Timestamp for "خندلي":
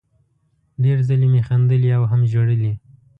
1.47-1.89